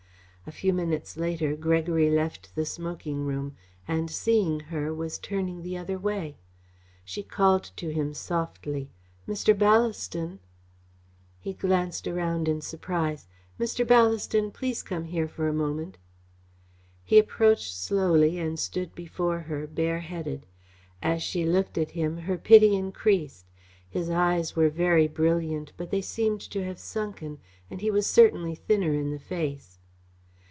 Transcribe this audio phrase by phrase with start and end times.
[0.47, 3.55] A few minutes later, Gregory left the smoking room,
[3.87, 6.35] and, seeing her, was turning the other way.
[7.05, 8.89] She called to him softly.
[9.29, 9.53] "Mr.
[9.55, 10.39] Ballaston."
[11.39, 13.27] He glanced around in surprise.
[13.59, 13.85] "Mr.
[13.87, 15.99] Ballaston, please come here for a moment."
[17.05, 20.47] He approached slowly and stood before her, bareheaded.
[21.03, 23.45] As she looked at him her pity increased.
[23.87, 27.37] His eyes were very brilliant but they seemed to have sunken,
[27.69, 29.77] and he was certainly thinner in the face.